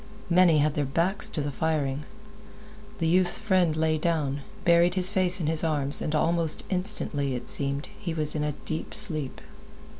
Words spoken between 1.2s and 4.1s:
to the firing. The youth's friend lay